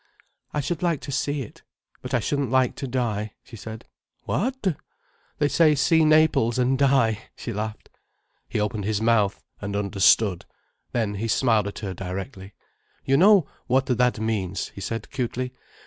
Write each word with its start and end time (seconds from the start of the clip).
"I 0.51 0.61
should 0.61 0.81
like 0.81 0.99
to 1.01 1.11
see 1.11 1.43
it. 1.43 1.61
But 2.01 2.15
I 2.15 2.19
shouldn't 2.19 2.49
like 2.49 2.73
to 2.77 2.87
die," 2.87 3.33
she 3.43 3.55
said. 3.55 3.85
"What?" 4.23 4.75
"They 5.37 5.47
say 5.47 5.75
'See 5.75 6.03
Naples 6.05 6.57
and 6.57 6.75
die,'" 6.75 7.29
she 7.35 7.53
laughed. 7.53 7.87
He 8.49 8.59
opened 8.59 8.85
his 8.85 8.99
mouth, 8.99 9.43
and 9.61 9.75
understood. 9.75 10.45
Then 10.91 11.13
he 11.13 11.27
smiled 11.27 11.67
at 11.67 11.79
her 11.85 11.93
directly. 11.93 12.55
"You 13.05 13.15
know 13.15 13.47
what 13.67 13.85
that 13.85 14.19
means?" 14.19 14.69
he 14.69 14.81
said 14.81 15.11
cutely. 15.11 15.53